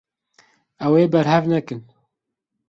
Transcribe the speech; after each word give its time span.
Ew 0.85 0.93
ê 1.03 1.03
berhev 1.13 1.43
nekin. 1.51 1.81